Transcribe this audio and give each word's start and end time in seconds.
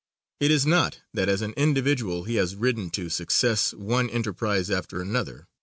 It 0.39 0.49
is 0.49 0.65
not 0.65 1.01
that 1.13 1.29
as 1.29 1.43
an 1.43 1.53
individual 1.53 2.23
he 2.23 2.33
has 2.37 2.55
ridden 2.55 2.89
to 2.89 3.07
success 3.07 3.71
one 3.75 4.09
enterprise 4.09 4.71
after 4.71 4.99
another. 4.99 5.45